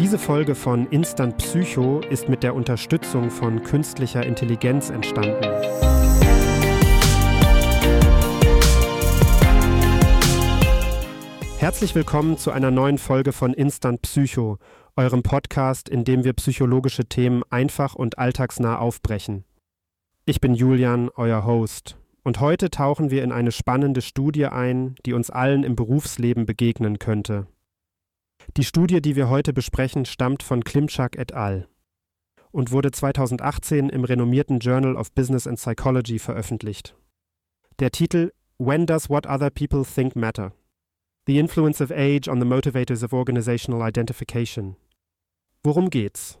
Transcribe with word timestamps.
Diese 0.00 0.18
Folge 0.18 0.54
von 0.54 0.86
Instant 0.86 1.36
Psycho 1.36 2.00
ist 2.08 2.26
mit 2.30 2.42
der 2.42 2.54
Unterstützung 2.54 3.30
von 3.30 3.62
künstlicher 3.62 4.24
Intelligenz 4.24 4.88
entstanden. 4.88 5.44
Herzlich 11.58 11.94
willkommen 11.94 12.38
zu 12.38 12.50
einer 12.50 12.70
neuen 12.70 12.96
Folge 12.96 13.32
von 13.34 13.52
Instant 13.52 14.00
Psycho, 14.00 14.56
eurem 14.96 15.22
Podcast, 15.22 15.90
in 15.90 16.04
dem 16.04 16.24
wir 16.24 16.32
psychologische 16.32 17.04
Themen 17.04 17.42
einfach 17.50 17.94
und 17.94 18.18
alltagsnah 18.18 18.78
aufbrechen. 18.78 19.44
Ich 20.24 20.40
bin 20.40 20.54
Julian, 20.54 21.10
euer 21.14 21.44
Host, 21.44 21.98
und 22.24 22.40
heute 22.40 22.70
tauchen 22.70 23.10
wir 23.10 23.22
in 23.22 23.32
eine 23.32 23.52
spannende 23.52 24.00
Studie 24.00 24.46
ein, 24.46 24.94
die 25.04 25.12
uns 25.12 25.28
allen 25.28 25.62
im 25.62 25.76
Berufsleben 25.76 26.46
begegnen 26.46 26.98
könnte. 26.98 27.48
Die 28.56 28.64
Studie, 28.64 29.00
die 29.00 29.16
wir 29.16 29.28
heute 29.28 29.52
besprechen, 29.52 30.04
stammt 30.04 30.42
von 30.42 30.64
Klimczak 30.64 31.16
et 31.16 31.32
al. 31.32 31.68
und 32.52 32.72
wurde 32.72 32.90
2018 32.90 33.88
im 33.88 34.04
renommierten 34.04 34.58
Journal 34.58 34.96
of 34.96 35.12
Business 35.12 35.46
and 35.46 35.58
Psychology 35.58 36.18
veröffentlicht. 36.18 36.96
Der 37.78 37.90
Titel 37.90 38.32
When 38.58 38.86
Does 38.86 39.08
What 39.08 39.26
Other 39.26 39.50
People 39.50 39.84
Think 39.84 40.16
Matter? 40.16 40.52
The 41.26 41.38
Influence 41.38 41.80
of 41.80 41.90
Age 41.90 42.28
on 42.28 42.40
the 42.40 42.46
Motivators 42.46 43.02
of 43.02 43.12
Organizational 43.12 43.86
Identification. 43.86 44.76
Worum 45.62 45.90
geht's? 45.90 46.38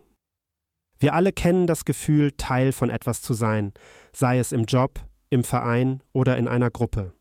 Wir 0.98 1.14
alle 1.14 1.32
kennen 1.32 1.66
das 1.66 1.84
Gefühl, 1.84 2.32
Teil 2.32 2.72
von 2.72 2.90
etwas 2.90 3.22
zu 3.22 3.32
sein, 3.32 3.72
sei 4.12 4.38
es 4.38 4.52
im 4.52 4.64
Job, 4.64 5.00
im 5.30 5.44
Verein 5.44 6.02
oder 6.12 6.36
in 6.36 6.48
einer 6.48 6.70
Gruppe. 6.70 7.12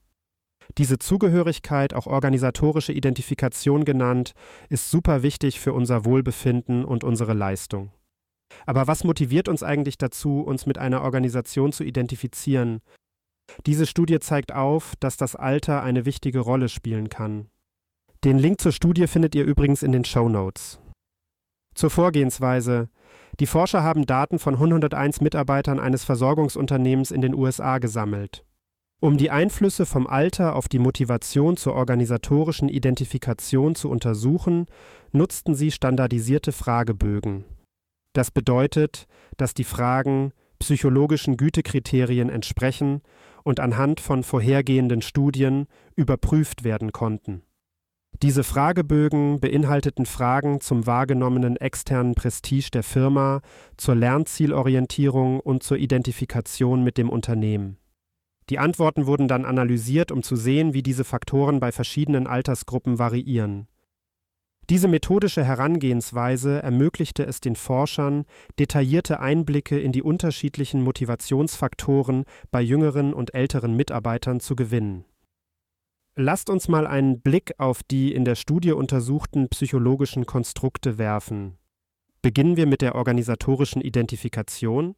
Diese 0.78 1.00
Zugehörigkeit, 1.00 1.94
auch 1.94 2.08
organisatorische 2.08 2.94
Identifikation 2.94 3.86
genannt, 3.86 4.34
ist 4.70 4.92
super 4.92 5.24
wichtig 5.24 5.60
für 5.60 5.74
unser 5.74 6.06
Wohlbefinden 6.06 6.86
und 6.86 7.04
unsere 7.04 7.34
Leistung. 7.34 7.92
Aber 8.66 8.88
was 8.88 9.04
motiviert 9.04 9.48
uns 9.48 9.64
eigentlich 9.64 9.98
dazu, 9.98 10.42
uns 10.42 10.66
mit 10.66 10.78
einer 10.78 11.02
Organisation 11.02 11.72
zu 11.72 11.84
identifizieren? 11.84 12.82
Diese 13.66 13.86
Studie 13.86 14.20
zeigt 14.20 14.54
auf, 14.54 14.94
dass 15.00 15.18
das 15.18 15.36
Alter 15.36 15.82
eine 15.82 16.06
wichtige 16.06 16.40
Rolle 16.40 16.70
spielen 16.70 17.10
kann. 17.10 17.50
Den 18.24 18.38
Link 18.38 18.62
zur 18.62 18.72
Studie 18.72 19.08
findet 19.08 19.34
ihr 19.34 19.46
übrigens 19.46 19.82
in 19.82 19.92
den 19.92 20.06
Show 20.06 20.30
Notes. 20.30 20.80
Zur 21.74 21.90
Vorgehensweise. 21.90 22.90
Die 23.40 23.46
Forscher 23.46 23.84
haben 23.84 24.06
Daten 24.06 24.38
von 24.38 24.56
101 24.56 25.22
Mitarbeitern 25.22 25.80
eines 25.80 26.04
Versorgungsunternehmens 26.04 27.12
in 27.12 27.22
den 27.22 27.34
USA 27.34 27.78
gesammelt. 27.78 28.44
Um 29.02 29.18
die 29.18 29.32
Einflüsse 29.32 29.86
vom 29.86 30.08
Alter 30.08 30.56
auf 30.58 30.68
die 30.68 30.80
Motivation 30.80 31.56
zur 31.56 31.74
organisatorischen 31.74 32.68
Identifikation 32.68 33.74
zu 33.76 33.90
untersuchen, 33.90 34.66
nutzten 35.14 35.56
sie 35.56 35.72
standardisierte 35.72 36.52
Fragebögen. 36.52 37.46
Das 38.14 38.30
bedeutet, 38.30 39.06
dass 39.38 39.54
die 39.54 39.64
Fragen 39.64 40.34
psychologischen 40.60 41.38
Gütekriterien 41.38 42.30
entsprechen 42.30 43.02
und 43.44 43.62
anhand 43.62 44.02
von 44.02 44.24
vorhergehenden 44.24 45.02
Studien 45.02 45.68
überprüft 45.96 46.66
werden 46.66 46.92
konnten. 46.92 47.44
Diese 48.22 48.44
Fragebögen 48.44 49.40
beinhalteten 49.40 50.06
Fragen 50.06 50.60
zum 50.60 50.86
wahrgenommenen 50.86 51.56
externen 51.56 52.16
Prestige 52.16 52.70
der 52.74 52.84
Firma, 52.84 53.40
zur 53.78 53.96
Lernzielorientierung 53.96 55.40
und 55.40 55.64
zur 55.64 55.78
Identifikation 55.78 56.84
mit 56.84 56.98
dem 56.98 57.10
Unternehmen. 57.10 57.79
Die 58.50 58.58
Antworten 58.58 59.06
wurden 59.06 59.28
dann 59.28 59.46
analysiert, 59.46 60.12
um 60.12 60.24
zu 60.24 60.36
sehen, 60.36 60.74
wie 60.74 60.82
diese 60.82 61.04
Faktoren 61.04 61.60
bei 61.60 61.72
verschiedenen 61.72 62.26
Altersgruppen 62.26 62.98
variieren. 62.98 63.68
Diese 64.70 64.88
methodische 64.88 65.44
Herangehensweise 65.44 66.62
ermöglichte 66.62 67.26
es 67.26 67.42
den 67.42 67.56
Forschern, 67.56 68.26
detaillierte 68.60 69.20
Einblicke 69.20 69.80
in 69.80 69.92
die 69.92 70.04
unterschiedlichen 70.04 70.84
Motivationsfaktoren 70.84 72.26
bei 72.52 72.62
jüngeren 72.62 73.14
und 73.14 73.34
älteren 73.34 73.76
Mitarbeitern 73.76 74.40
zu 74.40 74.56
gewinnen. 74.56 75.06
Lasst 76.16 76.50
uns 76.50 76.68
mal 76.68 76.86
einen 76.86 77.22
Blick 77.22 77.54
auf 77.58 77.82
die 77.82 78.14
in 78.14 78.26
der 78.26 78.36
Studie 78.36 78.74
untersuchten 78.74 79.50
psychologischen 79.50 80.26
Konstrukte 80.26 80.98
werfen. 80.98 81.58
Beginnen 82.22 82.58
wir 82.58 82.68
mit 82.68 82.82
der 82.82 82.96
organisatorischen 82.96 83.82
Identifikation. 83.82 84.96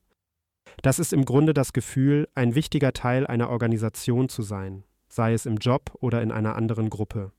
Das 0.81 0.99
ist 0.99 1.13
im 1.13 1.25
Grunde 1.25 1.53
das 1.53 1.73
Gefühl, 1.73 2.27
ein 2.35 2.55
wichtiger 2.55 2.93
Teil 2.93 3.27
einer 3.27 3.49
Organisation 3.49 4.29
zu 4.29 4.41
sein, 4.41 4.83
sei 5.09 5.33
es 5.33 5.45
im 5.45 5.57
Job 5.57 5.91
oder 5.99 6.21
in 6.21 6.31
einer 6.31 6.55
anderen 6.55 6.89
Gruppe. 6.89 7.31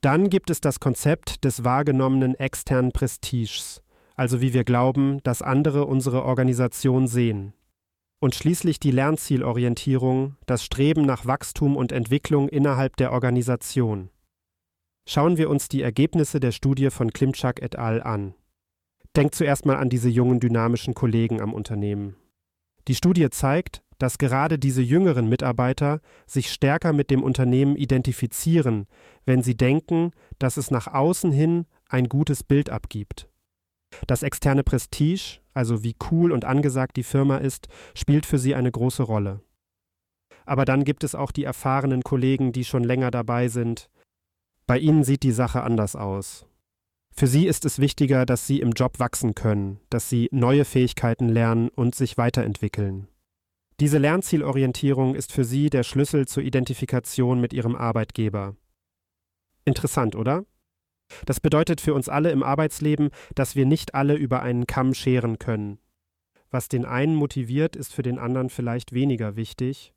Dann 0.00 0.30
gibt 0.30 0.50
es 0.50 0.60
das 0.60 0.78
Konzept 0.78 1.44
des 1.44 1.64
wahrgenommenen 1.64 2.34
externen 2.36 2.92
Prestiges, 2.92 3.82
also 4.14 4.40
wie 4.40 4.52
wir 4.52 4.64
glauben, 4.64 5.20
dass 5.24 5.42
andere 5.42 5.86
unsere 5.86 6.24
Organisation 6.24 7.08
sehen. 7.08 7.52
Und 8.20 8.34
schließlich 8.34 8.80
die 8.80 8.90
Lernzielorientierung, 8.90 10.36
das 10.46 10.64
Streben 10.64 11.02
nach 11.02 11.26
Wachstum 11.26 11.76
und 11.76 11.92
Entwicklung 11.92 12.48
innerhalb 12.48 12.96
der 12.96 13.12
Organisation. 13.12 14.10
Schauen 15.06 15.36
wir 15.36 15.48
uns 15.48 15.68
die 15.68 15.82
Ergebnisse 15.82 16.38
der 16.38 16.52
Studie 16.52 16.90
von 16.90 17.12
Klimczak 17.12 17.62
et 17.62 17.76
al. 17.76 18.02
an. 18.02 18.34
Denkt 19.16 19.34
zuerst 19.34 19.66
mal 19.66 19.76
an 19.76 19.88
diese 19.88 20.08
jungen 20.08 20.38
dynamischen 20.38 20.94
Kollegen 20.94 21.40
am 21.40 21.54
Unternehmen. 21.54 22.16
Die 22.88 22.94
Studie 22.94 23.28
zeigt, 23.30 23.82
dass 23.98 24.16
gerade 24.18 24.58
diese 24.58 24.80
jüngeren 24.80 25.28
Mitarbeiter 25.28 26.00
sich 26.26 26.50
stärker 26.50 26.92
mit 26.92 27.10
dem 27.10 27.22
Unternehmen 27.22 27.76
identifizieren, 27.76 28.86
wenn 29.26 29.42
sie 29.42 29.56
denken, 29.56 30.12
dass 30.38 30.56
es 30.56 30.70
nach 30.70 30.86
außen 30.86 31.30
hin 31.30 31.66
ein 31.88 32.08
gutes 32.08 32.42
Bild 32.42 32.70
abgibt. 32.70 33.28
Das 34.06 34.22
externe 34.22 34.64
Prestige, 34.64 35.40
also 35.52 35.82
wie 35.82 35.96
cool 36.10 36.32
und 36.32 36.44
angesagt 36.44 36.96
die 36.96 37.02
Firma 37.02 37.38
ist, 37.38 37.68
spielt 37.94 38.24
für 38.24 38.38
sie 38.38 38.54
eine 38.54 38.70
große 38.70 39.02
Rolle. 39.02 39.42
Aber 40.46 40.64
dann 40.64 40.84
gibt 40.84 41.04
es 41.04 41.14
auch 41.14 41.32
die 41.32 41.44
erfahrenen 41.44 42.02
Kollegen, 42.02 42.52
die 42.52 42.64
schon 42.64 42.84
länger 42.84 43.10
dabei 43.10 43.48
sind. 43.48 43.90
Bei 44.66 44.78
ihnen 44.78 45.04
sieht 45.04 45.22
die 45.24 45.32
Sache 45.32 45.62
anders 45.62 45.94
aus. 45.94 46.47
Für 47.18 47.26
sie 47.26 47.48
ist 47.48 47.64
es 47.64 47.80
wichtiger, 47.80 48.24
dass 48.26 48.46
sie 48.46 48.60
im 48.60 48.70
Job 48.70 49.00
wachsen 49.00 49.34
können, 49.34 49.80
dass 49.90 50.08
sie 50.08 50.28
neue 50.30 50.64
Fähigkeiten 50.64 51.28
lernen 51.28 51.68
und 51.68 51.96
sich 51.96 52.16
weiterentwickeln. 52.16 53.08
Diese 53.80 53.98
Lernzielorientierung 53.98 55.16
ist 55.16 55.32
für 55.32 55.42
sie 55.42 55.68
der 55.68 55.82
Schlüssel 55.82 56.28
zur 56.28 56.44
Identifikation 56.44 57.40
mit 57.40 57.52
ihrem 57.52 57.74
Arbeitgeber. 57.74 58.54
Interessant, 59.64 60.14
oder? 60.14 60.44
Das 61.26 61.40
bedeutet 61.40 61.80
für 61.80 61.92
uns 61.92 62.08
alle 62.08 62.30
im 62.30 62.44
Arbeitsleben, 62.44 63.10
dass 63.34 63.56
wir 63.56 63.66
nicht 63.66 63.96
alle 63.96 64.14
über 64.14 64.42
einen 64.42 64.68
Kamm 64.68 64.94
scheren 64.94 65.40
können. 65.40 65.80
Was 66.52 66.68
den 66.68 66.84
einen 66.84 67.16
motiviert, 67.16 67.74
ist 67.74 67.92
für 67.92 68.02
den 68.02 68.20
anderen 68.20 68.48
vielleicht 68.48 68.92
weniger 68.92 69.34
wichtig, 69.34 69.92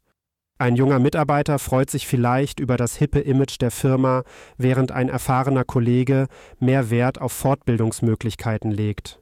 ein 0.61 0.75
junger 0.75 0.99
Mitarbeiter 0.99 1.57
freut 1.57 1.89
sich 1.89 2.05
vielleicht 2.05 2.59
über 2.59 2.77
das 2.77 2.95
hippe 2.95 3.19
Image 3.19 3.59
der 3.59 3.71
Firma, 3.71 4.23
während 4.57 4.91
ein 4.91 5.09
erfahrener 5.09 5.63
Kollege 5.63 6.27
mehr 6.59 6.91
Wert 6.91 7.19
auf 7.19 7.33
Fortbildungsmöglichkeiten 7.33 8.69
legt. 8.69 9.19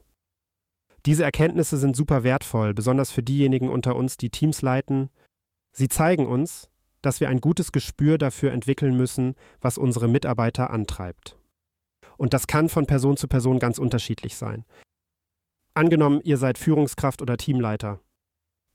Diese 1.06 1.24
Erkenntnisse 1.24 1.78
sind 1.78 1.96
super 1.96 2.24
wertvoll, 2.24 2.74
besonders 2.74 3.10
für 3.10 3.22
diejenigen 3.22 3.70
unter 3.70 3.96
uns, 3.96 4.18
die 4.18 4.28
Teams 4.28 4.60
leiten. 4.60 5.08
Sie 5.72 5.88
zeigen 5.88 6.26
uns, 6.26 6.68
dass 7.00 7.20
wir 7.20 7.30
ein 7.30 7.40
gutes 7.40 7.72
Gespür 7.72 8.18
dafür 8.18 8.52
entwickeln 8.52 8.94
müssen, 8.94 9.34
was 9.62 9.78
unsere 9.78 10.08
Mitarbeiter 10.08 10.68
antreibt. 10.68 11.38
Und 12.18 12.34
das 12.34 12.48
kann 12.48 12.68
von 12.68 12.84
Person 12.84 13.16
zu 13.16 13.28
Person 13.28 13.58
ganz 13.58 13.78
unterschiedlich 13.78 14.36
sein. 14.36 14.66
Angenommen, 15.72 16.20
ihr 16.22 16.36
seid 16.36 16.58
Führungskraft 16.58 17.22
oder 17.22 17.38
Teamleiter. 17.38 17.98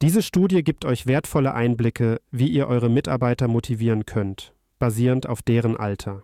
Diese 0.02 0.22
Studie 0.22 0.62
gibt 0.62 0.84
euch 0.84 1.08
wertvolle 1.08 1.54
Einblicke, 1.54 2.20
wie 2.30 2.50
ihr 2.50 2.68
eure 2.68 2.90
Mitarbeiter 2.90 3.48
motivieren 3.48 4.06
könnt, 4.06 4.54
basierend 4.78 5.28
auf 5.28 5.42
deren 5.42 5.78
Alter. 5.78 6.24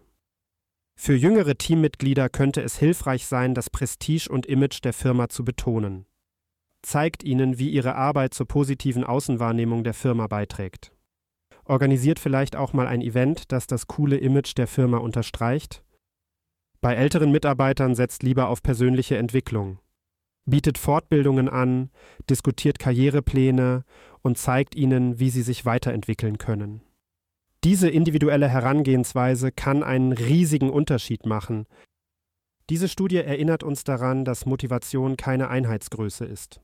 Für 1.00 1.16
jüngere 1.16 1.58
Teammitglieder 1.58 2.28
könnte 2.28 2.62
es 2.62 2.78
hilfreich 2.78 3.26
sein, 3.26 3.56
das 3.56 3.70
Prestige 3.70 4.30
und 4.30 4.46
Image 4.46 4.84
der 4.84 4.92
Firma 4.92 5.30
zu 5.30 5.46
betonen. 5.46 6.06
Zeigt 6.82 7.24
ihnen, 7.24 7.60
wie 7.60 7.70
ihre 7.70 7.96
Arbeit 7.96 8.34
zur 8.34 8.46
positiven 8.46 9.06
Außenwahrnehmung 9.06 9.86
der 9.86 9.94
Firma 9.94 10.28
beiträgt. 10.28 10.92
Organisiert 11.64 12.20
vielleicht 12.20 12.58
auch 12.58 12.74
mal 12.74 12.88
ein 12.88 13.02
Event, 13.02 13.54
das 13.54 13.68
das 13.68 13.88
coole 13.88 14.18
Image 14.18 14.58
der 14.58 14.68
Firma 14.68 14.98
unterstreicht. 14.98 15.82
Bei 16.82 16.96
älteren 16.96 17.32
Mitarbeitern 17.32 17.96
setzt 17.96 18.22
lieber 18.22 18.50
auf 18.50 18.62
persönliche 18.62 19.16
Entwicklung 19.18 19.80
bietet 20.46 20.78
Fortbildungen 20.78 21.50
an, 21.50 21.90
diskutiert 22.30 22.80
Karrierepläne 22.80 23.84
und 24.22 24.38
zeigt 24.38 24.76
ihnen, 24.76 25.20
wie 25.20 25.30
sie 25.30 25.42
sich 25.42 25.66
weiterentwickeln 25.66 26.38
können. 26.38 26.82
Diese 27.64 27.90
individuelle 27.90 28.50
Herangehensweise 28.50 29.52
kann 29.52 29.84
einen 29.84 30.14
riesigen 30.14 30.70
Unterschied 30.70 31.26
machen. 31.26 31.68
Diese 32.70 32.88
Studie 32.88 33.18
erinnert 33.18 33.64
uns 33.64 33.84
daran, 33.84 34.26
dass 34.26 34.46
Motivation 34.46 35.18
keine 35.18 35.50
Einheitsgröße 35.50 36.26
ist. 36.26 36.62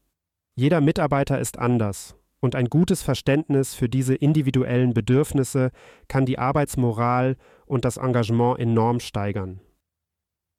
Jeder 0.55 0.81
Mitarbeiter 0.81 1.39
ist 1.39 1.59
anders 1.59 2.15
und 2.39 2.55
ein 2.55 2.69
gutes 2.69 3.03
Verständnis 3.03 3.73
für 3.73 3.89
diese 3.89 4.15
individuellen 4.15 4.93
Bedürfnisse 4.93 5.71
kann 6.07 6.25
die 6.25 6.39
Arbeitsmoral 6.39 7.35
und 7.65 7.85
das 7.85 7.97
Engagement 7.97 8.59
enorm 8.59 8.99
steigern. 8.99 9.59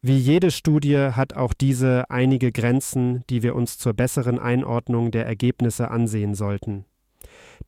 Wie 0.00 0.16
jede 0.16 0.52
Studie 0.52 0.96
hat 0.96 1.34
auch 1.34 1.52
diese 1.52 2.08
einige 2.08 2.52
Grenzen, 2.52 3.24
die 3.30 3.42
wir 3.42 3.56
uns 3.56 3.78
zur 3.78 3.94
besseren 3.94 4.38
Einordnung 4.38 5.10
der 5.10 5.26
Ergebnisse 5.26 5.90
ansehen 5.90 6.34
sollten. 6.36 6.84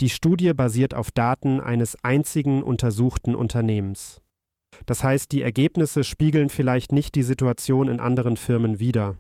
Die 0.01 0.09
Studie 0.09 0.53
basiert 0.55 0.95
auf 0.95 1.11
Daten 1.11 1.61
eines 1.61 1.97
einzigen 2.05 2.63
untersuchten 2.63 3.35
Unternehmens. 3.35 4.21
Das 4.87 5.03
heißt, 5.03 5.33
die 5.33 5.43
Ergebnisse 5.43 6.05
spiegeln 6.05 6.49
vielleicht 6.49 6.93
nicht 6.93 7.17
die 7.17 7.25
Situation 7.25 7.89
in 7.89 7.99
anderen 7.99 8.37
Firmen 8.37 8.79
wider. 8.79 9.17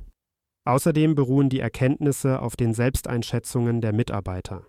Außerdem 0.64 1.16
beruhen 1.16 1.48
die 1.48 1.60
Erkenntnisse 1.60 2.40
auf 2.40 2.54
den 2.54 2.74
Selbsteinschätzungen 2.74 3.80
der 3.80 3.92
Mitarbeiter. 3.92 4.66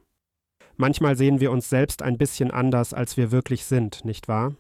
Manchmal 0.78 1.16
sehen 1.16 1.40
wir 1.40 1.52
uns 1.52 1.70
selbst 1.70 2.02
ein 2.02 2.18
bisschen 2.18 2.50
anders, 2.50 2.94
als 2.94 3.18
wir 3.18 3.32
wirklich 3.32 3.66
sind, 3.66 4.04
nicht 4.04 4.28
wahr? 4.28 4.56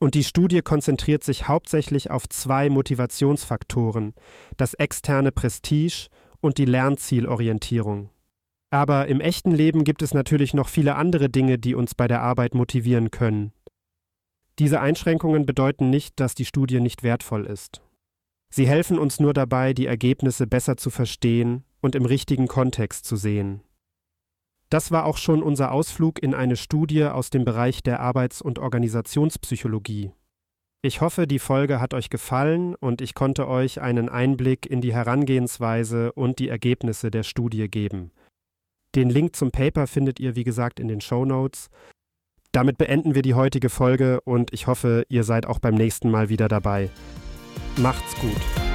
Und 0.00 0.14
die 0.14 0.24
Studie 0.24 0.62
konzentriert 0.62 1.24
sich 1.24 1.48
hauptsächlich 1.48 2.10
auf 2.10 2.28
zwei 2.28 2.70
Motivationsfaktoren, 2.70 4.14
das 4.56 4.74
externe 4.74 5.32
Prestige 5.32 6.08
und 6.40 6.58
die 6.58 6.66
Lernzielorientierung. 6.66 8.10
Aber 8.70 9.08
im 9.08 9.20
echten 9.20 9.50
Leben 9.50 9.82
gibt 9.82 10.02
es 10.02 10.14
natürlich 10.14 10.54
noch 10.54 10.68
viele 10.68 10.94
andere 10.96 11.28
Dinge, 11.28 11.58
die 11.58 11.74
uns 11.74 11.94
bei 11.94 12.06
der 12.06 12.22
Arbeit 12.22 12.54
motivieren 12.54 13.10
können. 13.10 13.52
Diese 14.58 14.80
Einschränkungen 14.80 15.46
bedeuten 15.46 15.90
nicht, 15.90 16.20
dass 16.20 16.34
die 16.34 16.44
Studie 16.44 16.80
nicht 16.80 17.02
wertvoll 17.02 17.46
ist. 17.46 17.82
Sie 18.50 18.66
helfen 18.66 18.98
uns 18.98 19.20
nur 19.20 19.32
dabei, 19.32 19.72
die 19.72 19.86
Ergebnisse 19.86 20.46
besser 20.46 20.76
zu 20.76 20.90
verstehen 20.90 21.64
und 21.80 21.94
im 21.94 22.04
richtigen 22.04 22.48
Kontext 22.48 23.04
zu 23.04 23.16
sehen. 23.16 23.62
Das 24.70 24.90
war 24.90 25.06
auch 25.06 25.16
schon 25.16 25.42
unser 25.42 25.72
Ausflug 25.72 26.22
in 26.22 26.34
eine 26.34 26.56
Studie 26.56 27.04
aus 27.04 27.30
dem 27.30 27.44
Bereich 27.44 27.82
der 27.82 28.00
Arbeits- 28.00 28.42
und 28.42 28.58
Organisationspsychologie. 28.58 30.12
Ich 30.82 31.00
hoffe, 31.00 31.26
die 31.26 31.40
Folge 31.40 31.80
hat 31.80 31.92
euch 31.94 32.08
gefallen 32.08 32.74
und 32.76 33.00
ich 33.00 33.14
konnte 33.14 33.48
euch 33.48 33.80
einen 33.80 34.08
Einblick 34.08 34.66
in 34.66 34.80
die 34.80 34.92
Herangehensweise 34.92 36.12
und 36.12 36.38
die 36.38 36.48
Ergebnisse 36.48 37.10
der 37.10 37.24
Studie 37.24 37.68
geben. 37.68 38.12
Den 38.94 39.10
Link 39.10 39.34
zum 39.34 39.50
Paper 39.50 39.86
findet 39.86 40.20
ihr, 40.20 40.36
wie 40.36 40.44
gesagt, 40.44 40.78
in 40.78 40.88
den 40.88 41.00
Show 41.00 41.24
Notes. 41.24 41.68
Damit 42.52 42.78
beenden 42.78 43.14
wir 43.14 43.22
die 43.22 43.34
heutige 43.34 43.70
Folge 43.70 44.20
und 44.20 44.52
ich 44.52 44.66
hoffe, 44.66 45.04
ihr 45.08 45.24
seid 45.24 45.46
auch 45.46 45.58
beim 45.58 45.74
nächsten 45.74 46.10
Mal 46.10 46.28
wieder 46.28 46.48
dabei. 46.48 46.90
Macht's 47.76 48.14
gut. 48.20 48.67